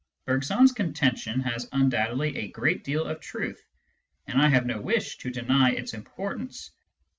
[0.25, 3.63] Bergson's contention has undoubtedly a great deal of truth,
[4.25, 6.71] and I have no wish to deny its importance.